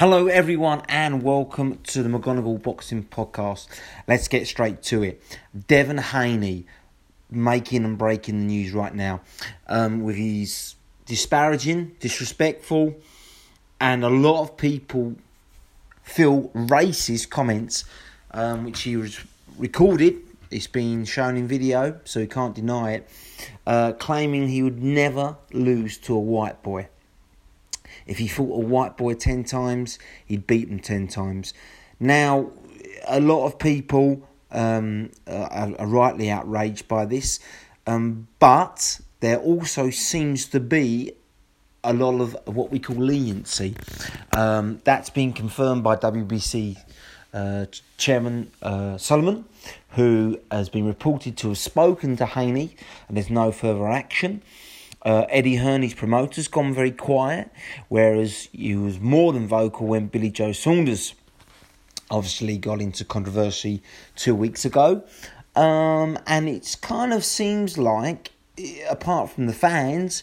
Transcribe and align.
Hello, 0.00 0.28
everyone, 0.28 0.80
and 0.88 1.22
welcome 1.22 1.78
to 1.82 2.02
the 2.02 2.08
McGonigal 2.08 2.62
Boxing 2.62 3.04
Podcast. 3.04 3.68
Let's 4.08 4.28
get 4.28 4.46
straight 4.46 4.82
to 4.84 5.02
it. 5.02 5.22
Devin 5.68 5.98
Haney 5.98 6.64
making 7.30 7.84
and 7.84 7.98
breaking 7.98 8.38
the 8.38 8.46
news 8.46 8.72
right 8.72 8.94
now 8.94 9.20
um, 9.66 10.02
with 10.02 10.16
his 10.16 10.74
disparaging, 11.04 11.96
disrespectful, 12.00 12.94
and 13.78 14.02
a 14.02 14.08
lot 14.08 14.40
of 14.40 14.56
people 14.56 15.16
feel 16.02 16.48
racist 16.54 17.28
comments, 17.28 17.84
um, 18.30 18.64
which 18.64 18.80
he 18.80 18.96
was 18.96 19.20
recorded. 19.58 20.16
It's 20.50 20.66
been 20.66 21.04
shown 21.04 21.36
in 21.36 21.46
video, 21.46 22.00
so 22.04 22.20
he 22.20 22.26
can't 22.26 22.54
deny 22.54 22.92
it, 22.92 23.08
uh, 23.66 23.92
claiming 23.92 24.48
he 24.48 24.62
would 24.62 24.82
never 24.82 25.36
lose 25.52 25.98
to 25.98 26.14
a 26.14 26.20
white 26.20 26.62
boy. 26.62 26.88
If 28.06 28.18
he 28.18 28.28
fought 28.28 28.62
a 28.62 28.66
white 28.66 28.96
boy 28.96 29.14
10 29.14 29.44
times, 29.44 29.98
he'd 30.26 30.46
beat 30.46 30.68
him 30.68 30.80
10 30.80 31.08
times. 31.08 31.54
Now, 31.98 32.50
a 33.06 33.20
lot 33.20 33.46
of 33.46 33.58
people 33.58 34.26
um, 34.50 35.10
are, 35.26 35.74
are, 35.78 35.86
rightly 35.86 36.30
outraged 36.30 36.88
by 36.88 37.04
this, 37.04 37.40
um, 37.86 38.26
but 38.38 39.00
there 39.20 39.38
also 39.38 39.90
seems 39.90 40.46
to 40.46 40.60
be 40.60 41.12
a 41.84 41.92
lot 41.92 42.20
of 42.20 42.36
what 42.46 42.70
we 42.70 42.78
call 42.78 42.96
leniency. 42.96 43.74
Um, 44.32 44.80
that's 44.84 45.10
been 45.10 45.32
confirmed 45.32 45.82
by 45.82 45.96
WBC 45.96 46.76
uh, 47.32 47.66
Chairman 47.96 48.50
uh, 48.62 48.98
Sulaiman, 48.98 49.44
who 49.90 50.40
has 50.50 50.68
been 50.68 50.86
reported 50.86 51.36
to 51.38 51.48
have 51.48 51.58
spoken 51.58 52.16
to 52.16 52.26
Haney, 52.26 52.76
and 53.08 53.16
there's 53.16 53.30
no 53.30 53.52
further 53.52 53.88
action. 53.88 54.42
Uh, 55.02 55.24
Eddie 55.28 55.56
Hearn's 55.56 55.94
promoter's 55.94 56.48
gone 56.48 56.74
very 56.74 56.90
quiet, 56.90 57.50
whereas 57.88 58.48
he 58.52 58.74
was 58.74 59.00
more 59.00 59.32
than 59.32 59.48
vocal 59.48 59.86
when 59.86 60.08
Billy 60.08 60.30
Joe 60.30 60.52
Saunders 60.52 61.14
obviously 62.10 62.58
got 62.58 62.80
into 62.80 63.04
controversy 63.04 63.82
two 64.16 64.34
weeks 64.34 64.64
ago. 64.64 65.02
Um, 65.56 66.18
and 66.26 66.48
it 66.48 66.76
kind 66.82 67.12
of 67.12 67.24
seems 67.24 67.78
like, 67.78 68.32
apart 68.88 69.30
from 69.30 69.46
the 69.46 69.52
fans, 69.52 70.22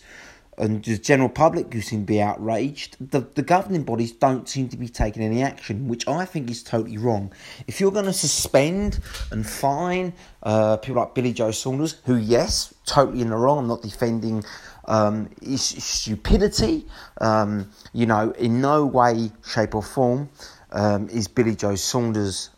and 0.60 0.84
the 0.84 0.98
general 0.98 1.30
public 1.30 1.72
who 1.72 1.82
seem 1.82 2.02
to 2.02 2.06
be 2.06 2.20
outraged, 2.20 2.98
the, 3.00 3.22
the 3.36 3.44
governing 3.44 3.84
bodies 3.84 4.12
don't 4.12 4.50
seem 4.50 4.68
to 4.70 4.78
be 4.78 4.90
taking 4.90 5.22
any 5.22 5.44
action, 5.44 5.88
which 5.88 6.08
I 6.08 6.26
think 6.26 6.50
is 6.50 6.64
totally 6.64 6.98
wrong. 6.98 7.32
If 7.68 7.80
you're 7.80 7.92
going 7.92 8.06
to 8.06 8.14
suspend 8.14 9.00
and 9.32 9.46
fine 9.46 10.14
uh, 10.42 10.78
people 10.78 11.02
like 11.04 11.14
Billy 11.14 11.32
Joe 11.32 11.52
Saunders, 11.52 11.98
who, 12.06 12.16
yes, 12.16 12.74
totally 12.88 13.22
in 13.22 13.30
the 13.30 13.36
wrong, 13.36 13.60
I'm 13.60 13.68
not 13.68 13.84
defending 13.84 14.44
um, 14.88 15.30
stupidity, 15.56 16.86
um, 17.20 17.70
you 17.94 18.06
know, 18.06 18.32
in 18.32 18.62
no 18.62 18.86
way, 18.86 19.32
shape, 19.46 19.76
or 19.76 19.84
form 19.84 20.30
um, 20.72 21.10
is 21.10 21.28
Billy 21.28 21.56
Joe 21.56 21.76
Saunders, 21.76 22.50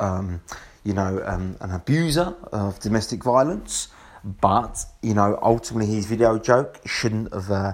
um, 0.00 0.40
you 0.84 0.92
know, 0.92 1.22
um, 1.24 1.56
an 1.60 1.72
abuser 1.72 2.34
of 2.52 2.78
domestic 2.80 3.22
violence. 3.22 3.88
But, 4.24 4.84
you 5.02 5.14
know, 5.14 5.38
ultimately 5.40 5.94
his 5.94 6.06
video 6.06 6.38
joke 6.38 6.80
shouldn't 6.84 7.32
have 7.32 7.50
uh, 7.50 7.72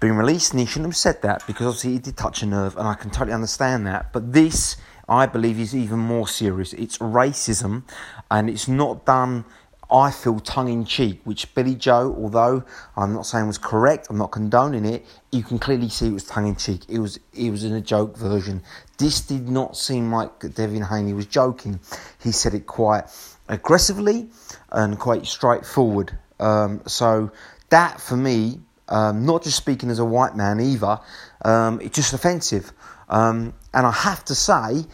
been 0.00 0.16
released 0.16 0.52
and 0.52 0.60
he 0.60 0.66
shouldn't 0.66 0.88
have 0.88 0.96
said 0.96 1.22
that 1.22 1.46
because 1.46 1.66
obviously 1.66 1.92
he 1.92 1.98
did 2.00 2.16
touch 2.16 2.42
a 2.42 2.46
nerve 2.46 2.76
and 2.76 2.88
I 2.88 2.94
can 2.94 3.10
totally 3.10 3.32
understand 3.32 3.86
that. 3.86 4.12
But 4.12 4.32
this, 4.32 4.76
I 5.08 5.26
believe, 5.26 5.60
is 5.60 5.74
even 5.76 6.00
more 6.00 6.26
serious. 6.26 6.72
It's 6.72 6.98
racism 6.98 7.84
and 8.28 8.50
it's 8.50 8.66
not 8.66 9.06
done. 9.06 9.44
I 9.92 10.10
feel 10.10 10.40
tongue 10.40 10.68
in 10.68 10.84
cheek, 10.84 11.20
which 11.24 11.54
Billy 11.54 11.74
Joe, 11.74 12.16
although 12.18 12.64
I'm 12.96 13.12
not 13.12 13.26
saying 13.26 13.46
was 13.46 13.58
correct, 13.58 14.08
I'm 14.10 14.18
not 14.18 14.32
condoning 14.32 14.84
it, 14.84 15.04
you 15.30 15.42
can 15.42 15.58
clearly 15.58 15.88
see 15.88 16.08
it 16.08 16.12
was 16.12 16.24
tongue 16.24 16.48
in 16.48 16.56
cheek. 16.56 16.82
It 16.88 16.98
was 16.98 17.20
it 17.34 17.50
was 17.50 17.64
in 17.64 17.72
a 17.74 17.80
joke 17.80 18.16
version. 18.16 18.62
This 18.98 19.20
did 19.20 19.48
not 19.48 19.76
seem 19.76 20.12
like 20.12 20.54
Devin 20.54 20.82
Haney 20.82 21.12
was 21.12 21.26
joking. 21.26 21.80
He 22.22 22.32
said 22.32 22.54
it 22.54 22.66
quite 22.66 23.04
aggressively 23.48 24.28
and 24.70 24.98
quite 24.98 25.26
straightforward. 25.26 26.16
Um, 26.40 26.82
so 26.86 27.30
that 27.70 28.00
for 28.00 28.16
me, 28.16 28.60
um, 28.88 29.24
not 29.24 29.42
just 29.42 29.56
speaking 29.56 29.90
as 29.90 29.98
a 29.98 30.04
white 30.04 30.36
man 30.36 30.60
either, 30.60 31.00
um, 31.44 31.80
it's 31.80 31.96
just 31.96 32.12
offensive. 32.12 32.72
Um, 33.08 33.54
and 33.74 33.86
I 33.86 33.92
have 33.92 34.24
to 34.26 34.34
say, 34.34 34.84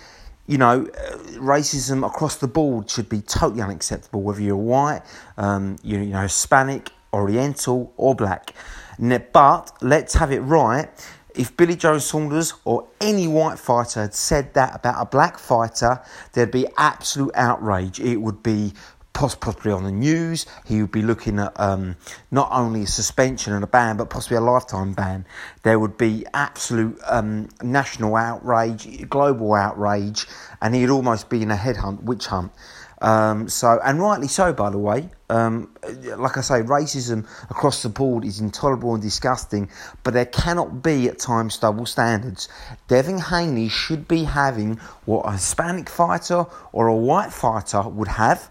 you 0.48 0.59
know, 0.59 0.86
uh, 0.86 1.16
racism 1.34 2.04
across 2.04 2.36
the 2.36 2.48
board 2.48 2.91
should 2.91 3.09
be 3.09 3.20
totally 3.20 3.62
unacceptable, 3.62 4.22
whether 4.22 4.41
you're 4.41 4.56
white, 4.56 5.03
um, 5.36 5.76
you, 5.84 5.98
you 5.98 6.06
know, 6.06 6.22
Hispanic, 6.22 6.91
Oriental, 7.12 7.92
or 7.97 8.16
black. 8.16 8.54
But 8.98 9.70
let's 9.81 10.14
have 10.14 10.32
it 10.32 10.41
right 10.41 10.88
if 11.38 11.56
Billy 11.56 11.76
Joe 11.76 11.98
Saunders 11.98 12.54
or 12.64 12.88
any 13.00 13.28
white 13.28 13.58
fighter 13.58 14.00
had 14.00 14.14
said 14.14 14.54
that 14.54 14.75
about 14.75 15.00
a 15.00 15.06
black 15.06 15.38
fighter, 15.38 16.03
there'd 16.32 16.50
be 16.50 16.66
absolute 16.76 17.31
outrage. 17.34 18.00
It 18.00 18.16
would 18.16 18.42
be 18.42 18.72
possibly 19.18 19.72
on 19.72 19.82
the 19.82 19.90
news. 19.90 20.46
He 20.64 20.80
would 20.80 20.92
be 20.92 21.02
looking 21.02 21.40
at 21.40 21.52
um, 21.58 21.96
not 22.30 22.48
only 22.52 22.82
a 22.82 22.86
suspension 22.86 23.52
and 23.52 23.64
a 23.64 23.66
ban, 23.66 23.96
but 23.96 24.10
possibly 24.10 24.36
a 24.36 24.40
lifetime 24.40 24.92
ban. 24.92 25.26
There 25.64 25.80
would 25.80 25.98
be 25.98 26.24
absolute 26.34 27.00
um, 27.04 27.48
national 27.60 28.14
outrage, 28.14 29.08
global 29.08 29.54
outrage, 29.54 30.28
and 30.62 30.72
he'd 30.72 30.88
almost 30.88 31.28
be 31.30 31.42
in 31.42 31.50
a 31.50 31.56
headhunt, 31.56 32.04
witch 32.04 32.26
hunt. 32.26 32.52
Um, 33.00 33.48
so, 33.48 33.80
and 33.84 33.98
rightly 33.98 34.28
so, 34.28 34.52
by 34.52 34.70
the 34.70 34.78
way. 34.78 35.10
Um, 35.30 35.74
like 36.16 36.38
I 36.38 36.40
say, 36.40 36.62
racism 36.62 37.26
across 37.50 37.82
the 37.82 37.88
board 37.88 38.24
is 38.24 38.38
intolerable 38.38 38.94
and 38.94 39.02
disgusting, 39.02 39.68
but 40.04 40.14
there 40.14 40.26
cannot 40.26 40.80
be 40.80 41.08
at 41.08 41.18
times 41.18 41.58
double 41.58 41.86
standards. 41.86 42.48
Devin 42.86 43.18
Haney 43.18 43.68
should 43.68 44.06
be 44.06 44.22
having 44.24 44.76
what 45.06 45.22
a 45.22 45.32
Hispanic 45.32 45.88
fighter 45.88 46.46
or 46.72 46.86
a 46.86 46.96
white 46.96 47.32
fighter 47.32 47.82
would 47.82 48.08
have 48.08 48.48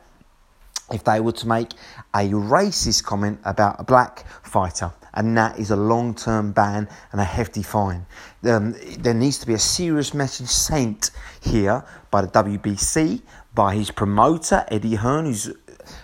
if 0.92 1.04
they 1.04 1.20
were 1.20 1.34
to 1.34 1.48
make 1.48 1.74
a 2.14 2.30
racist 2.30 3.04
comment 3.04 3.40
about 3.44 3.80
a 3.80 3.84
black 3.84 4.26
fighter, 4.44 4.92
and 5.14 5.38
that 5.38 5.60
is 5.60 5.72
a 5.72 5.76
long 5.76 6.14
term 6.14 6.52
ban 6.52 6.88
and 7.12 7.20
a 7.20 7.24
hefty 7.24 7.64
fine. 7.64 8.06
Um, 8.44 8.76
there 9.00 9.14
needs 9.14 9.40
to 9.40 9.48
be 9.48 9.54
a 9.54 9.60
serious 9.60 10.14
message 10.14 10.48
sent 10.48 11.12
here 11.42 11.84
by 12.12 12.22
the 12.22 12.28
WBC, 12.28 13.22
by 13.54 13.76
his 13.76 13.92
promoter, 13.92 14.64
Eddie 14.70 14.96
Hearn, 14.96 15.26
who's 15.26 15.52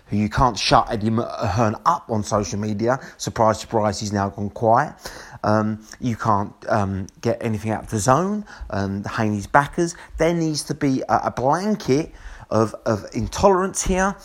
who 0.07 0.17
you 0.17 0.29
can't 0.29 0.57
shut 0.57 0.89
Eddie 0.89 1.09
Hearn 1.09 1.75
up 1.85 2.09
on 2.09 2.23
social 2.23 2.59
media. 2.59 2.99
Surprise, 3.17 3.59
surprise, 3.59 3.99
he's 3.99 4.13
now 4.13 4.29
gone 4.29 4.49
quiet. 4.49 4.93
Um, 5.43 5.85
you 5.99 6.15
can't 6.15 6.53
um, 6.69 7.07
get 7.21 7.43
anything 7.43 7.71
out 7.71 7.83
of 7.83 7.89
DAZN. 7.89 8.45
Um, 8.69 9.03
Haney's 9.03 9.47
backers. 9.47 9.95
There 10.17 10.33
needs 10.33 10.63
to 10.63 10.73
be 10.73 11.01
a, 11.09 11.21
a 11.25 11.31
blanket 11.31 12.13
of, 12.49 12.73
of 12.85 13.05
intolerance 13.13 13.83
here 13.83 14.15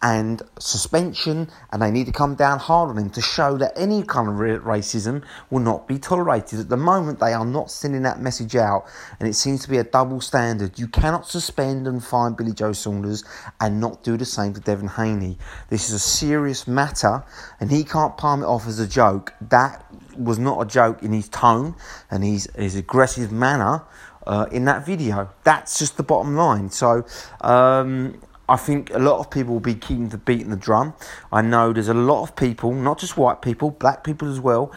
and 0.00 0.42
suspension, 0.60 1.50
and 1.72 1.82
they 1.82 1.90
need 1.90 2.06
to 2.06 2.12
come 2.12 2.36
down 2.36 2.58
hard 2.58 2.90
on 2.90 2.98
him 2.98 3.10
to 3.10 3.20
show 3.20 3.56
that 3.58 3.72
any 3.76 4.02
kind 4.04 4.28
of 4.28 4.34
racism 4.34 5.24
will 5.50 5.60
not 5.60 5.88
be 5.88 5.98
tolerated. 5.98 6.60
At 6.60 6.68
the 6.68 6.76
moment, 6.76 7.18
they 7.18 7.32
are 7.32 7.44
not 7.44 7.70
sending 7.70 8.02
that 8.02 8.20
message 8.20 8.54
out, 8.54 8.84
and 9.18 9.28
it 9.28 9.34
seems 9.34 9.62
to 9.62 9.68
be 9.68 9.78
a 9.78 9.84
double 9.84 10.20
standard. 10.20 10.78
You 10.78 10.86
cannot 10.86 11.28
suspend 11.28 11.88
and 11.88 12.02
fine 12.02 12.34
Billy 12.34 12.52
Joe 12.52 12.72
Saunders 12.72 13.24
and 13.60 13.80
not 13.80 14.04
do 14.04 14.16
the 14.16 14.24
same 14.24 14.54
to 14.54 14.60
Devin 14.60 14.88
Haney. 14.88 15.36
This 15.68 15.88
is 15.88 15.94
a 15.94 15.98
serious 15.98 16.68
matter, 16.68 17.24
and 17.58 17.70
he 17.70 17.82
can't 17.82 18.16
palm 18.16 18.42
it 18.42 18.46
off 18.46 18.68
as 18.68 18.78
a 18.78 18.86
joke. 18.86 19.34
That 19.40 19.84
was 20.16 20.38
not 20.38 20.60
a 20.60 20.66
joke 20.66 21.02
in 21.02 21.12
his 21.12 21.28
tone 21.28 21.74
and 22.10 22.22
his, 22.22 22.48
his 22.56 22.76
aggressive 22.76 23.32
manner. 23.32 23.82
Uh, 24.26 24.46
in 24.52 24.66
that 24.66 24.84
video. 24.84 25.30
That's 25.42 25.78
just 25.78 25.96
the 25.96 26.02
bottom 26.02 26.36
line. 26.36 26.68
So 26.68 27.06
um, 27.40 28.20
I 28.48 28.56
think 28.56 28.90
a 28.94 28.98
lot 28.98 29.18
of 29.18 29.30
people 29.30 29.54
will 29.54 29.60
be 29.60 29.74
keeping 29.74 30.08
the 30.08 30.16
beating 30.16 30.48
the 30.48 30.56
drum. 30.56 30.94
I 31.30 31.42
know 31.42 31.72
there's 31.72 31.88
a 31.88 31.94
lot 31.94 32.22
of 32.22 32.34
people, 32.34 32.72
not 32.72 32.98
just 32.98 33.16
white 33.16 33.42
people, 33.42 33.70
black 33.70 34.02
people 34.02 34.30
as 34.30 34.40
well, 34.40 34.72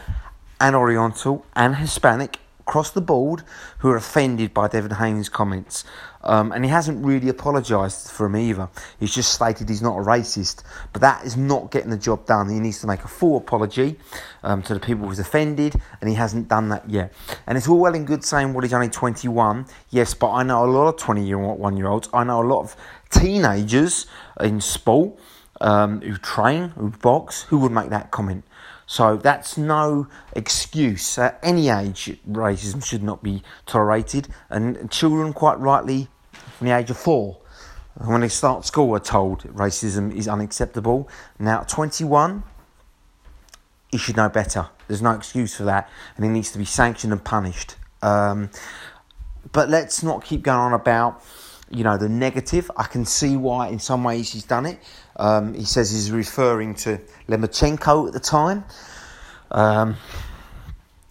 and 0.60 0.76
Oriental 0.76 1.46
and 1.56 1.76
Hispanic 1.76 2.38
across 2.66 2.90
the 2.90 3.00
board 3.00 3.42
who 3.78 3.90
are 3.90 3.96
offended 3.96 4.54
by 4.54 4.68
Devin 4.68 4.92
Haney's 4.92 5.28
comments. 5.28 5.84
Um, 6.24 6.52
and 6.52 6.64
he 6.64 6.70
hasn't 6.70 7.04
really 7.04 7.28
apologised 7.28 8.10
for 8.10 8.26
them 8.26 8.36
either. 8.36 8.68
He's 9.00 9.12
just 9.12 9.32
stated 9.32 9.68
he's 9.68 9.82
not 9.82 9.98
a 9.98 10.02
racist. 10.02 10.62
But 10.92 11.02
that 11.02 11.24
is 11.24 11.36
not 11.36 11.72
getting 11.72 11.90
the 11.90 11.98
job 11.98 12.26
done. 12.26 12.48
He 12.48 12.60
needs 12.60 12.80
to 12.82 12.86
make 12.86 13.02
a 13.02 13.08
full 13.08 13.36
apology 13.36 13.98
um, 14.44 14.62
to 14.62 14.74
the 14.74 14.80
people 14.80 15.08
who's 15.08 15.18
offended, 15.18 15.74
and 16.00 16.08
he 16.08 16.14
hasn't 16.14 16.48
done 16.48 16.68
that 16.68 16.88
yet. 16.88 17.12
And 17.46 17.58
it's 17.58 17.68
all 17.68 17.80
well 17.80 17.94
and 17.94 18.06
good 18.06 18.24
saying, 18.24 18.52
well, 18.52 18.62
he's 18.62 18.72
only 18.72 18.88
21. 18.88 19.66
Yes, 19.90 20.14
but 20.14 20.30
I 20.30 20.44
know 20.44 20.64
a 20.64 20.70
lot 20.70 20.88
of 20.88 20.96
21 20.98 21.76
year 21.76 21.88
olds. 21.88 22.08
I 22.14 22.22
know 22.22 22.40
a 22.40 22.46
lot 22.46 22.60
of 22.60 22.76
teenagers 23.10 24.06
in 24.40 24.60
sport 24.60 25.18
um, 25.60 26.00
who 26.00 26.16
train, 26.16 26.70
who 26.70 26.90
box, 26.90 27.42
who 27.44 27.58
would 27.58 27.72
make 27.72 27.90
that 27.90 28.10
comment. 28.12 28.44
So 28.92 29.16
that's 29.16 29.56
no 29.56 30.06
excuse. 30.34 31.16
At 31.16 31.40
any 31.42 31.70
age, 31.70 32.18
racism 32.30 32.84
should 32.84 33.02
not 33.02 33.22
be 33.22 33.42
tolerated, 33.64 34.28
and 34.50 34.90
children, 34.90 35.32
quite 35.32 35.58
rightly, 35.58 36.08
from 36.58 36.66
the 36.66 36.76
age 36.76 36.90
of 36.90 36.98
four, 36.98 37.38
when 37.94 38.20
they 38.20 38.28
start 38.28 38.66
school, 38.66 38.94
are 38.94 39.00
told 39.00 39.44
racism 39.44 40.14
is 40.14 40.28
unacceptable. 40.28 41.08
Now, 41.38 41.62
at 41.62 41.70
21, 41.70 42.42
you 43.90 43.98
should 43.98 44.18
know 44.18 44.28
better. 44.28 44.66
There's 44.88 45.00
no 45.00 45.12
excuse 45.12 45.56
for 45.56 45.64
that, 45.64 45.88
and 46.18 46.26
it 46.26 46.28
needs 46.28 46.52
to 46.52 46.58
be 46.58 46.66
sanctioned 46.66 47.14
and 47.14 47.24
punished. 47.24 47.76
Um, 48.02 48.50
but 49.52 49.70
let's 49.70 50.02
not 50.02 50.22
keep 50.22 50.42
going 50.42 50.58
on 50.58 50.74
about 50.74 51.24
you 51.72 51.84
know 51.84 51.96
the 51.96 52.08
negative. 52.08 52.70
I 52.76 52.84
can 52.84 53.04
see 53.04 53.36
why 53.36 53.68
in 53.68 53.78
some 53.78 54.04
ways 54.04 54.32
he's 54.32 54.44
done 54.44 54.66
it. 54.66 54.78
Um, 55.16 55.54
he 55.54 55.64
says 55.64 55.90
he's 55.90 56.10
referring 56.10 56.74
to 56.76 57.00
Lomachenko 57.28 58.06
at 58.08 58.12
the 58.12 58.20
time, 58.20 58.64
um, 59.50 59.96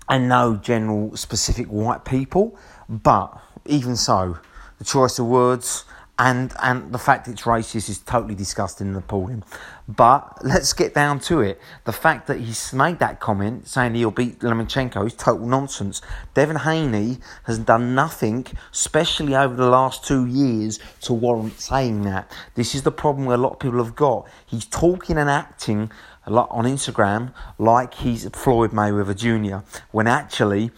and 0.08 0.30
no 0.30 0.56
general 0.56 1.16
specific 1.18 1.68
white 1.68 2.06
people. 2.06 2.58
But 2.88 3.38
even 3.66 3.96
so, 3.96 4.38
the 4.78 4.86
choice 4.86 5.18
of 5.20 5.26
words 5.26 5.86
and 6.22 6.54
and 6.62 6.94
the 6.94 7.00
fact 7.00 7.28
it's 7.28 7.42
racist 7.44 7.90
is 7.90 7.98
totally 7.98 8.36
disgusting 8.36 8.88
and 8.90 8.96
appalling. 8.96 9.44
But 9.88 10.46
let's 10.46 10.72
get 10.72 10.94
down 10.94 11.20
to 11.22 11.42
it. 11.42 11.60
The 11.86 11.92
fact 11.92 12.28
that 12.28 12.40
he's 12.40 12.74
made 12.74 13.00
that 13.00 13.20
comment 13.20 13.68
saying 13.68 13.96
he'll 13.96 14.12
beat 14.12 14.40
Lomachenko 14.40 15.08
is 15.08 15.16
total 15.16 15.48
nonsense. 15.48 16.00
Devin 16.36 16.58
Haney 16.58 17.18
has 17.46 17.58
done 17.58 17.96
nothing, 17.96 18.46
especially 18.72 19.36
over 19.36 19.56
the 19.56 19.68
last 19.68 20.06
two 20.06 20.28
years, 20.28 20.80
to 21.02 21.14
warrant 21.14 21.60
saying 21.60 22.04
that. 22.04 22.32
This 22.54 22.76
is 22.76 22.84
the 22.84 22.92
problem 22.92 23.28
a 23.28 23.38
lot 23.38 23.54
of 23.54 23.60
people 23.60 23.84
have 23.84 23.96
got. 23.96 24.28
He's 24.46 24.66
talking 24.66 25.18
and 25.18 25.30
acting 25.30 25.92
a 26.28 26.30
lot 26.30 26.50
on 26.52 26.66
Instagram 26.66 27.34
like 27.58 27.96
he's 27.96 28.30
Floyd 28.30 28.72
Mayweather 28.72 29.16
Jr. 29.16 29.66
when 29.90 30.06
actually 30.06 30.70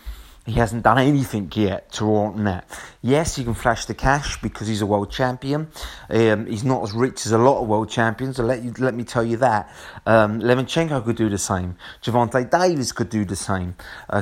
he 0.46 0.54
hasn't 0.54 0.84
done 0.84 0.98
anything 0.98 1.50
yet 1.56 1.92
to 1.94 2.06
warrant 2.06 2.44
that. 2.44 2.68
Yes, 3.02 3.38
he 3.38 3.46
can 3.46 3.54
flash 3.54 3.86
the 3.86 3.94
cash 3.94 4.42
because 4.42 4.68
he's 4.68 4.82
a 4.82 4.86
world 4.86 5.10
champion. 5.10 5.70
Um, 6.10 6.48
he's 6.48 6.66
not 6.66 6.84
as 6.84 6.92
rich 6.92 7.26
as 7.26 7.32
a 7.32 7.38
lot 7.38 7.62
of 7.62 7.68
world 7.68 7.90
champions. 7.90 8.36
So 8.36 8.44
let 8.44 8.62
you, 8.62 8.74
let 8.78 8.94
me 8.94 9.06
tell 9.06 9.24
you 9.24 9.38
that. 9.38 9.70
Um, 10.06 10.40
could 10.40 11.16
do 11.16 11.30
the 11.30 11.38
same. 11.38 11.78
Gervonta 12.02 12.50
Davis 12.50 12.92
could 12.92 13.10
do 13.10 13.24
the 13.24 13.38
same. 13.38 13.76
Uh, 14.10 14.22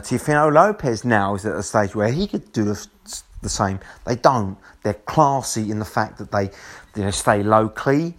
Lopez 0.52 1.04
now 1.04 1.34
is 1.34 1.46
at 1.46 1.56
a 1.56 1.64
stage 1.64 1.96
where 1.96 2.12
he 2.12 2.28
could 2.28 2.52
do 2.52 2.66
the, 2.66 2.88
the 3.42 3.50
same. 3.50 3.80
They 4.06 4.16
don't. 4.16 4.58
They're 4.84 4.94
classy 4.94 5.72
in 5.72 5.80
the 5.80 5.86
fact 5.86 6.20
that 6.20 6.32
they, 6.32 6.52
they 6.94 7.10
stay 7.12 7.42
low 7.42 7.70
key 7.70 8.16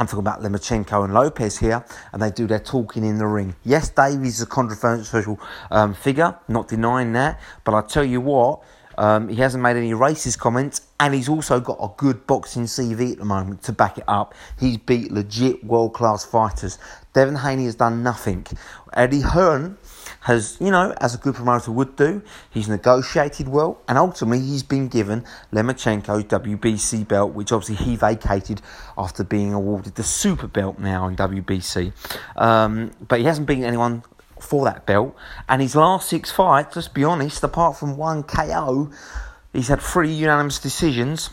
I'm 0.00 0.06
talking 0.06 0.20
about 0.20 0.40
Lomachenko 0.40 1.04
and 1.04 1.12
Lopez 1.12 1.58
here, 1.58 1.84
and 2.14 2.22
they 2.22 2.30
do 2.30 2.46
their 2.46 2.58
talking 2.58 3.04
in 3.04 3.18
the 3.18 3.26
ring. 3.26 3.54
Yes, 3.64 3.90
Davis 3.90 4.36
is 4.36 4.40
a 4.40 4.46
controversial 4.46 5.38
um, 5.70 5.92
figure, 5.92 6.38
not 6.48 6.68
denying 6.68 7.12
that, 7.12 7.38
but 7.64 7.74
I 7.74 7.82
tell 7.82 8.04
you 8.04 8.22
what, 8.22 8.62
um, 8.96 9.28
he 9.28 9.36
hasn't 9.36 9.62
made 9.62 9.76
any 9.76 9.92
racist 9.92 10.38
comments, 10.38 10.80
and 10.98 11.12
he's 11.12 11.28
also 11.28 11.60
got 11.60 11.76
a 11.82 11.90
good 11.98 12.26
boxing 12.26 12.62
CV 12.62 13.12
at 13.12 13.18
the 13.18 13.26
moment 13.26 13.62
to 13.64 13.72
back 13.72 13.98
it 13.98 14.04
up. 14.08 14.34
He's 14.58 14.78
beat 14.78 15.12
legit 15.12 15.62
world 15.64 15.92
class 15.92 16.24
fighters. 16.24 16.78
Devin 17.12 17.36
Haney 17.36 17.66
has 17.66 17.74
done 17.74 18.02
nothing. 18.02 18.46
Eddie 18.94 19.20
Hearn 19.20 19.76
has, 20.20 20.58
you 20.60 20.70
know, 20.70 20.94
as 21.00 21.14
a 21.14 21.18
good 21.18 21.34
promoter 21.34 21.72
would 21.72 21.96
do, 21.96 22.22
he's 22.50 22.68
negotiated 22.68 23.48
well, 23.48 23.80
and 23.88 23.96
ultimately 23.96 24.44
he's 24.44 24.62
been 24.62 24.88
given 24.88 25.24
Lomachenko's 25.52 26.24
WBC 26.24 27.08
belt, 27.08 27.32
which 27.32 27.52
obviously 27.52 27.84
he 27.84 27.96
vacated 27.96 28.60
after 28.98 29.24
being 29.24 29.54
awarded 29.54 29.94
the 29.94 30.02
super 30.02 30.46
belt 30.46 30.78
now 30.78 31.08
in 31.08 31.16
WBC. 31.16 31.92
Um, 32.36 32.92
but 33.06 33.20
he 33.20 33.24
hasn't 33.24 33.46
beaten 33.46 33.64
anyone 33.64 34.02
for 34.38 34.64
that 34.64 34.86
belt, 34.86 35.14
and 35.48 35.62
his 35.62 35.74
last 35.74 36.08
six 36.08 36.30
fights, 36.30 36.76
let's 36.76 36.88
be 36.88 37.04
honest, 37.04 37.42
apart 37.42 37.76
from 37.78 37.96
one 37.96 38.22
KO, 38.22 38.90
he's 39.52 39.68
had 39.68 39.80
three 39.80 40.12
unanimous 40.12 40.58
decisions 40.58 41.30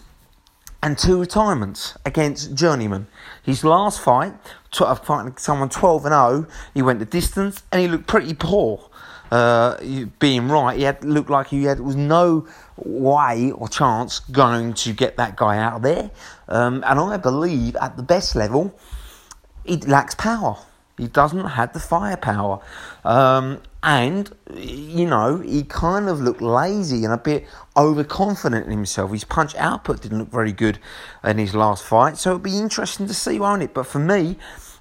and 0.81 0.97
two 0.97 1.19
retirements 1.19 1.97
against 2.05 2.53
journeyman. 2.53 3.07
His 3.43 3.63
last 3.63 3.99
fight, 3.99 4.33
uh, 4.79 4.95
fighting 4.95 5.35
someone 5.37 5.69
12 5.69 6.05
and 6.05 6.13
0, 6.13 6.47
he 6.73 6.81
went 6.81 6.99
the 6.99 7.05
distance 7.05 7.63
and 7.71 7.81
he 7.81 7.87
looked 7.87 8.07
pretty 8.07 8.33
poor. 8.33 8.89
Uh, 9.31 9.77
being 10.19 10.47
right, 10.47 10.77
he 10.77 10.83
had 10.83 11.03
looked 11.03 11.29
like 11.29 11.47
he 11.47 11.65
had 11.65 11.79
was 11.81 11.95
no 11.95 12.47
way 12.77 13.51
or 13.51 13.67
chance 13.67 14.19
going 14.19 14.73
to 14.73 14.93
get 14.93 15.17
that 15.17 15.35
guy 15.35 15.57
out 15.57 15.73
of 15.73 15.81
there. 15.81 16.11
Um, 16.47 16.83
and 16.87 16.99
I 16.99 17.17
believe 17.17 17.75
at 17.77 17.97
the 17.97 18.03
best 18.03 18.35
level, 18.35 18.73
he 19.65 19.77
lacks 19.77 20.15
power. 20.15 20.57
He 20.97 21.07
doesn't 21.07 21.45
have 21.45 21.73
the 21.73 21.79
firepower. 21.79 22.59
Um, 23.05 23.61
and, 23.83 24.35
you 24.55 25.05
know, 25.05 25.37
he 25.37 25.63
kind 25.63 26.09
of 26.09 26.19
looked 26.19 26.41
lazy 26.41 27.03
and 27.05 27.13
a 27.13 27.17
bit 27.17 27.45
overconfident 27.75 28.65
in 28.65 28.71
himself. 28.71 29.11
His 29.11 29.23
punch 29.23 29.55
output 29.55 30.01
didn't 30.01 30.17
look 30.17 30.31
very 30.31 30.51
good 30.51 30.79
in 31.23 31.37
his 31.37 31.53
last 31.53 31.83
fight. 31.83 32.17
So 32.17 32.31
it'd 32.31 32.43
be 32.43 32.57
interesting 32.57 33.07
to 33.07 33.13
see, 33.13 33.39
won't 33.39 33.61
it? 33.61 33.73
But 33.73 33.85
for 33.85 33.99
me, 33.99 34.37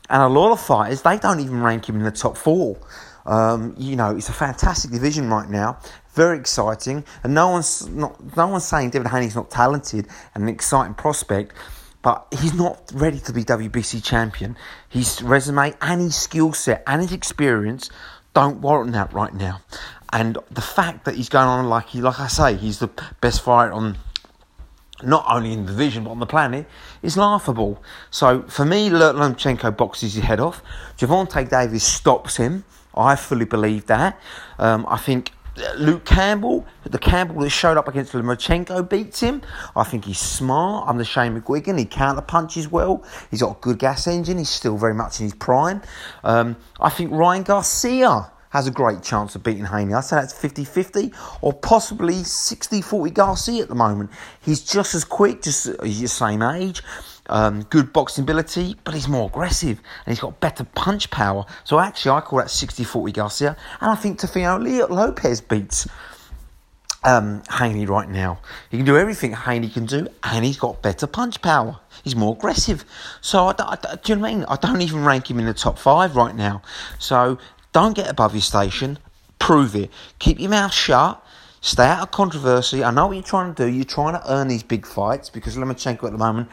and 0.09 0.23
a 0.23 0.29
lot 0.29 0.53
of 0.53 0.61
fighters, 0.61 1.03
they 1.03 1.19
don't 1.19 1.41
even 1.41 1.63
rank 1.63 1.89
him 1.89 1.97
in 1.97 2.03
the 2.03 2.11
top 2.11 2.37
four. 2.37 2.79
Um, 3.27 3.75
you 3.77 3.97
know, 3.97 4.17
it's 4.17 4.29
a 4.29 4.33
fantastic 4.33 4.93
division 4.93 5.29
right 5.29 5.49
now, 5.49 5.79
very 6.15 6.39
exciting, 6.39 7.05
and 7.25 7.35
no 7.35 7.51
one's 7.51 7.89
not 7.89 8.37
no 8.37 8.47
one's 8.47 8.65
saying 8.65 8.91
David 8.91 9.09
Haney's 9.09 9.35
not 9.35 9.51
talented 9.51 10.07
and 10.35 10.45
an 10.45 10.49
exciting 10.49 10.95
prospect 10.95 11.53
but 12.03 12.27
he's 12.39 12.55
not 12.55 12.91
ready 12.95 13.19
to 13.21 13.33
be 13.33 13.45
WBC 13.45 14.03
champion. 14.03 14.57
His 14.89 15.23
resume 15.23 15.75
and 15.81 16.01
his 16.01 16.17
skill 16.17 16.53
set 16.53 16.83
and 16.87 17.03
his 17.03 17.13
experience 17.13 17.91
don't 18.35 18.61
warrant 18.61 18.93
that 18.93 19.13
right 19.13 19.35
now. 19.35 19.61
And 20.13 20.39
the 20.51 20.61
fact 20.61 21.05
that 21.05 21.17
he's 21.17 21.29
going 21.29 21.49
on 21.49 21.69
like 21.69 21.89
he, 21.89 22.01
like 22.01 22.21
I 22.21 22.29
say, 22.29 22.55
he's 22.55 22.79
the 22.79 22.89
best 23.21 23.43
fighter 23.43 23.73
on 23.73 23.97
not 25.03 25.25
only 25.29 25.53
in 25.53 25.67
the 25.67 25.73
division 25.73 26.05
but 26.05 26.11
on 26.11 26.21
the 26.21 26.27
planet 26.27 26.67
is 27.03 27.17
laughable. 27.17 27.83
So 28.11 28.43
for 28.43 28.65
me, 28.65 28.89
Lomachenko 28.89 29.77
boxes 29.77 30.15
his 30.15 30.25
head 30.25 30.41
off. 30.41 30.63
Gervonta 30.97 31.49
Davis 31.49 31.85
stops 31.85 32.37
him. 32.37 32.65
I 32.95 33.17
fully 33.17 33.45
believe 33.45 33.87
that. 33.87 34.19
Um, 34.59 34.87
I 34.89 34.97
think 34.97 35.33
Luke 35.77 36.05
Campbell, 36.05 36.67
the 36.85 36.99
Campbell 36.99 37.41
that 37.41 37.51
showed 37.51 37.77
up 37.77 37.89
against 37.89 38.13
Lomachenko, 38.13 38.89
beats 38.89 39.21
him. 39.21 39.43
I 39.75 39.85
think 39.85 40.05
he's 40.05 40.19
smart. 40.19 40.89
I'm 40.89 40.99
the 40.99 41.05
Shane 41.05 41.41
McGuigan. 41.41 41.79
He 41.79 41.85
counter 41.85 42.23
punches 42.23 42.71
well. 42.71 43.05
He's 43.31 43.41
got 43.41 43.57
a 43.57 43.61
good 43.61 43.79
gas 43.79 44.07
engine. 44.07 44.39
He's 44.39 44.51
still 44.51 44.77
very 44.77 44.95
much 44.95 45.21
in 45.21 45.25
his 45.25 45.35
prime. 45.35 45.83
Um, 46.25 46.57
I 46.81 46.91
think 46.91 47.13
Ryan 47.13 47.43
Garcia 47.43 48.31
has 48.51 48.67
a 48.67 48.71
great 48.71 49.03
chance 49.03 49.35
of 49.35 49.43
beating 49.43 49.67
Haney. 49.67 49.93
I 49.95 50.01
say 50.01 50.17
that's 50.17 50.33
50 50.33 50.65
50 50.65 51.13
or 51.43 51.53
possibly 51.53 52.23
60 52.23 52.81
40 52.81 53.11
Garcia 53.11 53.63
at 53.63 53.69
the 53.69 53.75
moment. 53.75 54.11
He's 54.41 54.63
just 54.63 54.95
as 54.95 55.05
quick, 55.05 55.43
just 55.43 55.69
he's 55.83 56.01
the 56.01 56.09
same 56.09 56.43
age 56.43 56.83
um, 57.29 57.63
good 57.65 57.93
boxing 57.93 58.23
ability, 58.23 58.77
but 58.85 58.95
he's 58.95 59.09
more 59.09 59.29
aggressive 59.29 59.81
and 60.05 60.13
he's 60.13 60.21
got 60.21 60.41
better 60.41 60.65
punch 60.65 61.11
power. 61.11 61.45
So 61.65 61.79
actually, 61.79 62.13
I 62.13 62.21
call 62.21 62.39
that 62.39 62.51
60 62.51 62.85
40 62.85 63.13
Garcia. 63.13 63.57
And 63.81 63.91
I 63.91 63.95
think 63.95 64.21
Teofimo 64.21 64.89
Lopez 64.89 65.41
beats 65.41 65.87
um, 67.05 67.43
Haney 67.51 67.87
right 67.87 68.09
now. 68.09 68.41
He 68.71 68.77
can 68.77 68.87
do 68.87 68.97
everything 68.97 69.33
Haney 69.33 69.69
can 69.69 69.87
do, 69.87 70.09
and 70.23 70.45
he's 70.45 70.59
got 70.59 70.83
better 70.83 71.07
punch 71.07 71.41
power. 71.41 71.79
He's 72.03 72.17
more 72.17 72.35
aggressive. 72.35 72.85
So, 73.21 73.47
I, 73.47 73.55
I, 73.59 73.77
do 73.77 74.13
you 74.13 74.17
know 74.17 74.23
what 74.23 74.31
I 74.31 74.35
mean? 74.35 74.45
I 74.49 74.57
don't 74.57 74.83
even 74.83 75.05
rank 75.05 75.31
him 75.31 75.39
in 75.39 75.47
the 75.47 75.55
top 75.55 75.79
five 75.79 76.17
right 76.17 76.35
now. 76.35 76.63
So, 76.99 77.39
don't 77.73 77.95
get 77.95 78.11
above 78.11 78.35
your 78.35 78.43
station. 78.43 78.99
Prove 79.39 79.77
it. 79.77 79.91
Keep 80.19 80.41
your 80.41 80.51
mouth 80.51 80.73
shut. 80.73 81.23
Stay 81.61 81.85
out 81.85 82.03
of 82.03 82.11
controversy. 82.11 82.85
I 82.85 82.91
know 82.91 83.09
what 83.09 83.15
you're 83.15 83.23
trying 83.23 83.55
to 83.55 83.67
do. 83.67 83.71
You're 83.71 83.85
trying 83.85 84.15
to 84.15 84.33
earn 84.33 84.49
these 84.49 84.63
big 84.63 84.87
fights 84.87 85.31
because 85.31 85.57
Lomachenko 85.57 86.05
at 86.05 86.13
the 86.13 86.19
moment 86.19 86.49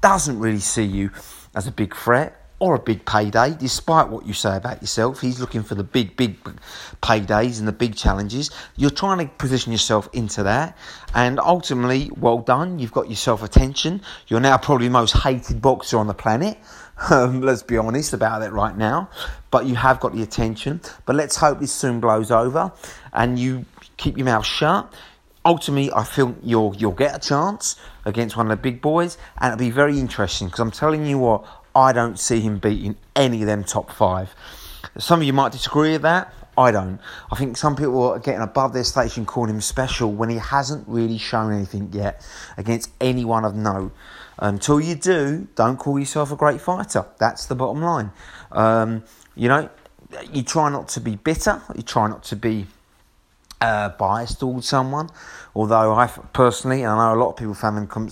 doesn't 0.00 0.38
really 0.38 0.60
see 0.60 0.84
you 0.84 1.10
as 1.54 1.66
a 1.66 1.72
big 1.72 1.94
threat 1.94 2.38
or 2.60 2.74
a 2.74 2.78
big 2.78 3.04
payday, 3.04 3.54
despite 3.56 4.08
what 4.08 4.26
you 4.26 4.32
say 4.32 4.56
about 4.56 4.80
yourself. 4.80 5.20
He's 5.20 5.38
looking 5.38 5.62
for 5.62 5.76
the 5.76 5.84
big, 5.84 6.16
big 6.16 6.38
paydays 7.02 7.60
and 7.60 7.68
the 7.68 7.72
big 7.72 7.94
challenges. 7.94 8.50
You're 8.76 8.90
trying 8.90 9.18
to 9.18 9.32
position 9.34 9.70
yourself 9.70 10.08
into 10.12 10.42
that. 10.42 10.76
And 11.14 11.38
ultimately, 11.38 12.10
well 12.16 12.38
done. 12.38 12.80
You've 12.80 12.92
got 12.92 13.08
yourself 13.08 13.42
attention. 13.42 14.02
You're 14.26 14.40
now 14.40 14.58
probably 14.58 14.88
the 14.88 14.92
most 14.92 15.12
hated 15.12 15.62
boxer 15.62 15.98
on 15.98 16.06
the 16.06 16.14
planet. 16.14 16.58
Um, 17.10 17.42
let's 17.42 17.62
be 17.62 17.76
honest 17.76 18.12
about 18.12 18.42
it 18.42 18.50
right 18.50 18.76
now. 18.76 19.08
But 19.52 19.66
you 19.66 19.76
have 19.76 20.00
got 20.00 20.16
the 20.16 20.22
attention. 20.24 20.80
But 21.06 21.14
let's 21.14 21.36
hope 21.36 21.60
this 21.60 21.70
soon 21.70 22.00
blows 22.00 22.32
over 22.32 22.72
and 23.12 23.38
you 23.38 23.66
keep 23.98 24.16
your 24.18 24.24
mouth 24.24 24.44
shut 24.44 24.92
ultimately, 25.48 25.90
I 25.92 26.04
think 26.04 26.38
you'll 26.42 26.76
you'll 26.76 26.92
get 26.92 27.16
a 27.16 27.18
chance 27.18 27.76
against 28.04 28.36
one 28.36 28.50
of 28.50 28.50
the 28.50 28.62
big 28.62 28.80
boys, 28.80 29.16
and 29.38 29.52
it'll 29.52 29.58
be 29.58 29.70
very 29.70 29.98
interesting 29.98 30.48
because 30.48 30.60
I'm 30.60 30.70
telling 30.70 31.06
you 31.06 31.18
what, 31.18 31.44
I 31.74 31.92
don't 31.92 32.18
see 32.18 32.40
him 32.40 32.58
beating 32.58 32.96
any 33.16 33.40
of 33.40 33.46
them 33.46 33.64
top 33.64 33.90
five. 33.90 34.34
Some 34.98 35.20
of 35.20 35.26
you 35.26 35.32
might 35.32 35.52
disagree 35.52 35.92
with 35.92 36.02
that. 36.02 36.32
I 36.56 36.70
don't. 36.70 37.00
I 37.32 37.36
think 37.36 37.56
some 37.56 37.76
people 37.76 38.02
are 38.10 38.18
getting 38.18 38.42
above 38.42 38.72
their 38.72 38.84
station 38.84 39.24
calling 39.24 39.54
him 39.54 39.60
special 39.60 40.12
when 40.12 40.28
he 40.28 40.36
hasn't 40.36 40.86
really 40.86 41.18
shown 41.18 41.52
anything 41.52 41.90
yet 41.92 42.26
against 42.56 42.90
anyone 43.00 43.44
of 43.44 43.54
note. 43.54 43.92
Until 44.38 44.80
you 44.80 44.96
do, 44.96 45.48
don't 45.54 45.78
call 45.78 45.98
yourself 45.98 46.30
a 46.30 46.36
great 46.36 46.60
fighter. 46.60 47.06
That's 47.18 47.46
the 47.46 47.54
bottom 47.54 47.82
line. 47.82 48.12
Um, 48.52 49.04
you 49.34 49.48
know, 49.48 49.68
you 50.32 50.42
try 50.42 50.68
not 50.68 50.88
to 50.90 51.00
be 51.00 51.16
bitter. 51.16 51.62
You 51.74 51.82
try 51.82 52.08
not 52.08 52.24
to 52.24 52.36
be 52.36 52.66
uh, 53.60 53.90
biased 53.90 54.40
towards 54.40 54.66
someone. 54.66 55.10
Although 55.54 55.94
I 55.94 56.06
personally, 56.32 56.82
and 56.82 56.92
I 56.92 56.96
know 57.12 57.18
a 57.18 57.20
lot 57.20 57.30
of 57.30 57.36
people 57.36 57.54
found 57.54 57.76
them 57.76 58.10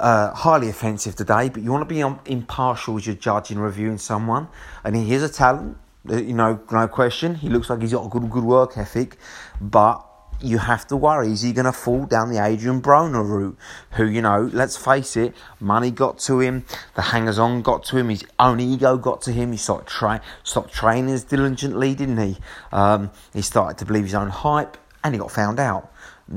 uh, 0.00 0.32
highly 0.34 0.68
offensive 0.68 1.16
today, 1.16 1.48
but 1.48 1.62
you 1.62 1.72
want 1.72 1.88
to 1.88 1.94
be 1.94 2.00
impartial 2.30 2.96
as 2.96 3.06
you're 3.06 3.16
judging, 3.16 3.58
reviewing 3.58 3.98
someone. 3.98 4.48
And 4.84 4.96
he 4.96 5.12
is 5.14 5.22
a 5.22 5.28
talent, 5.28 5.78
uh, 6.08 6.16
you 6.16 6.34
know, 6.34 6.60
no 6.70 6.88
question. 6.88 7.34
He 7.34 7.48
looks 7.48 7.70
like 7.70 7.80
he's 7.80 7.92
got 7.92 8.06
a 8.06 8.08
good, 8.08 8.30
good 8.30 8.44
work 8.44 8.76
ethic, 8.76 9.16
but 9.60 10.05
you 10.40 10.58
have 10.58 10.86
to 10.88 10.96
worry 10.96 11.32
is 11.32 11.42
he 11.42 11.52
going 11.52 11.66
to 11.66 11.72
fall 11.72 12.04
down 12.04 12.30
the 12.30 12.42
Adrian 12.42 12.80
Broner 12.80 13.26
route? 13.26 13.56
Who, 13.92 14.06
you 14.06 14.22
know, 14.22 14.50
let's 14.52 14.76
face 14.76 15.16
it, 15.16 15.34
money 15.60 15.90
got 15.90 16.18
to 16.20 16.40
him, 16.40 16.64
the 16.94 17.02
hangers 17.02 17.38
on 17.38 17.62
got 17.62 17.84
to 17.84 17.96
him, 17.96 18.08
his 18.08 18.24
own 18.38 18.60
ego 18.60 18.96
got 18.96 19.22
to 19.22 19.32
him. 19.32 19.52
He 19.52 19.58
started, 19.58 19.86
tra- 19.86 20.22
stopped 20.42 20.72
training 20.72 21.14
as 21.14 21.24
diligently, 21.24 21.94
didn't 21.94 22.18
he? 22.18 22.36
Um, 22.72 23.10
he 23.32 23.42
started 23.42 23.78
to 23.78 23.84
believe 23.84 24.04
his 24.04 24.14
own 24.14 24.28
hype 24.28 24.76
and 25.02 25.14
he 25.14 25.18
got 25.18 25.30
found 25.30 25.58
out. 25.58 25.92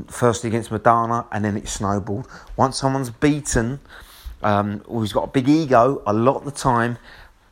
First 0.07 0.45
against 0.45 0.69
Maidana 0.69 1.25
and 1.31 1.43
then 1.43 1.57
it 1.57 1.67
snowballed. 1.67 2.27
Once 2.55 2.77
someone's 2.77 3.09
beaten, 3.09 3.79
um, 4.43 4.83
he's 4.99 5.13
got 5.13 5.23
a 5.23 5.31
big 5.31 5.49
ego, 5.49 6.01
a 6.05 6.13
lot 6.13 6.37
of 6.37 6.45
the 6.45 6.51
time 6.51 6.97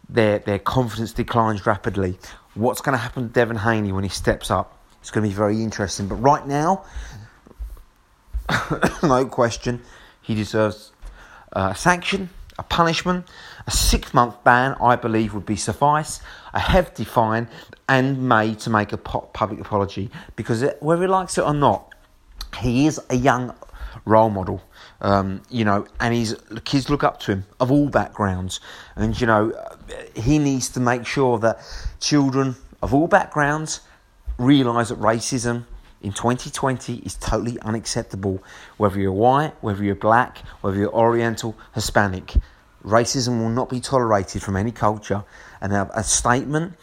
their, 0.10 0.40
their 0.40 0.60
confidence 0.60 1.12
declines 1.14 1.66
rapidly. 1.66 2.18
What's 2.54 2.82
going 2.82 2.94
to 2.94 3.02
happen 3.02 3.28
to 3.28 3.34
Devin 3.34 3.58
Haney 3.58 3.92
when 3.92 4.04
he 4.04 4.10
steps 4.10 4.50
up? 4.50 4.77
It's 5.08 5.12
going 5.14 5.24
to 5.24 5.30
be 5.30 5.34
very 5.34 5.64
interesting. 5.64 6.10
But 6.10 6.16
right 6.16 6.46
now, 6.46 6.84
no 9.02 9.26
question, 9.26 9.82
he 10.22 10.36
deserves 10.36 10.92
a 11.54 11.74
sanction, 11.74 12.30
a 12.60 12.64
punishment. 12.64 13.26
A 13.68 13.72
six 13.72 14.14
month 14.14 14.44
ban, 14.44 14.76
I 14.82 14.98
believe, 14.98 15.34
would 15.34 15.46
be 15.46 15.56
suffice. 15.56 16.20
A 16.54 16.60
hefty 16.60 17.06
fine 17.06 17.48
and 17.88 18.28
made 18.28 18.60
to 18.60 18.70
make 18.70 18.92
a 18.92 18.98
public 18.98 19.62
apology 19.62 20.12
because 20.36 20.62
it, 20.62 20.76
whether 20.84 21.04
he 21.04 21.08
likes 21.08 21.38
it 21.38 21.46
or 21.46 21.54
not, 21.54 21.96
he 22.60 22.86
is 22.86 23.00
a 23.10 23.16
young 23.16 23.56
role 24.04 24.30
model. 24.30 24.62
Um, 25.00 25.42
you 25.50 25.64
know, 25.64 25.88
and 26.02 26.14
his 26.14 26.36
kids 26.66 26.90
look 26.90 27.06
up 27.06 27.22
to 27.22 27.32
him 27.32 27.46
of 27.62 27.72
all 27.72 27.88
backgrounds, 27.88 28.60
and 28.98 29.18
you 29.22 29.26
know, 29.26 29.54
he 30.16 30.38
needs 30.38 30.68
to 30.72 30.82
make 30.82 31.06
sure 31.06 31.40
that 31.40 31.62
children 32.02 32.58
of 32.82 32.94
all 32.94 33.08
backgrounds 33.08 33.80
realise 34.38 34.90
that 34.90 35.00
racism 35.00 35.66
in 36.02 36.14
2020 36.14 36.98
is 36.98 37.16
totally 37.16 37.60
unacceptable. 37.62 38.44
Whether 38.78 39.00
you're 39.00 39.12
white, 39.12 39.54
whether 39.62 39.84
you're 39.84 39.96
black, 39.96 40.40
whether 40.62 40.78
you're 40.78 40.94
Oriental, 40.94 41.56
Hispanic, 41.74 42.36
racism 42.84 43.40
will 43.40 43.50
not 43.50 43.70
be 43.70 43.80
tolerated 43.80 44.42
from 44.42 44.56
any 44.56 44.72
culture. 44.72 45.24
And 45.60 45.74
a, 45.74 46.04
statement 46.04 46.74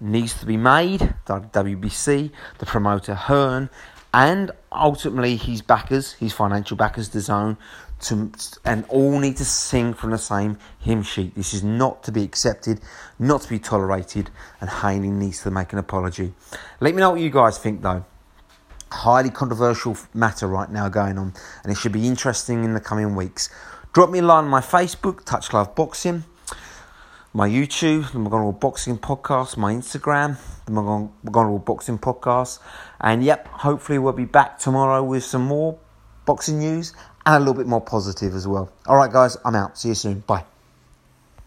needs 0.00 0.38
to 0.40 0.46
be 0.46 0.56
made. 0.56 1.14
The 1.26 1.40
WBC, 1.40 2.30
the 2.58 2.66
promoter 2.66 3.14
Hearn, 3.14 3.70
and 4.12 4.50
ultimately 4.72 5.36
his 5.36 5.62
backers, 5.62 6.12
his 6.14 6.32
financial 6.32 6.76
backers, 6.76 7.10
DAZN, 7.10 7.56
to, 8.00 8.30
and 8.64 8.84
all 8.88 9.18
need 9.18 9.36
to 9.38 9.44
sing 9.44 9.94
from 9.94 10.10
the 10.10 10.18
same 10.18 10.58
hymn 10.78 11.02
sheet. 11.02 11.34
This 11.34 11.52
is 11.52 11.62
not 11.62 12.02
to 12.04 12.12
be 12.12 12.22
accepted, 12.22 12.80
not 13.18 13.42
to 13.42 13.48
be 13.48 13.58
tolerated, 13.58 14.30
and 14.60 14.70
Haney 14.70 15.10
needs 15.10 15.42
to 15.42 15.50
make 15.50 15.72
an 15.72 15.78
apology. 15.78 16.32
Let 16.80 16.94
me 16.94 17.00
know 17.00 17.10
what 17.10 17.20
you 17.20 17.30
guys 17.30 17.58
think 17.58 17.82
though. 17.82 18.04
Highly 18.90 19.30
controversial 19.30 19.96
matter 20.14 20.46
right 20.46 20.70
now 20.70 20.88
going 20.88 21.18
on, 21.18 21.34
and 21.62 21.72
it 21.72 21.76
should 21.76 21.92
be 21.92 22.06
interesting 22.06 22.64
in 22.64 22.74
the 22.74 22.80
coming 22.80 23.16
weeks. 23.16 23.50
Drop 23.92 24.10
me 24.10 24.20
a 24.20 24.22
line 24.22 24.44
on 24.44 24.50
my 24.50 24.60
Facebook, 24.60 25.24
Touch 25.24 25.52
Love 25.52 25.74
Boxing, 25.74 26.24
my 27.34 27.48
YouTube, 27.48 28.10
the 28.12 28.18
McGonigal 28.18 28.58
Boxing 28.60 28.96
Podcast, 28.96 29.56
my 29.56 29.74
Instagram, 29.74 30.38
the 30.64 30.72
McGonigal 30.72 31.64
Boxing 31.64 31.98
Podcast, 31.98 32.60
and 33.00 33.22
yep, 33.22 33.48
hopefully 33.48 33.98
we'll 33.98 34.12
be 34.12 34.24
back 34.24 34.58
tomorrow 34.58 35.02
with 35.02 35.24
some 35.24 35.42
more 35.42 35.78
boxing 36.24 36.58
news 36.58 36.94
and 37.28 37.36
a 37.36 37.38
little 37.40 37.54
bit 37.54 37.66
more 37.66 37.80
positive 37.80 38.34
as 38.34 38.48
well. 38.48 38.72
All 38.86 38.96
right, 38.96 39.12
guys, 39.12 39.36
I'm 39.44 39.54
out. 39.54 39.78
See 39.78 39.88
you 39.88 39.94
soon. 39.94 40.20
Bye. 40.20 40.44